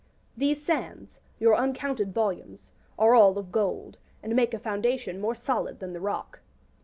[0.35, 5.79] These sands, your uncounted volumes, are all of gold, and make a foundation more solid
[5.79, 6.39] than the rock.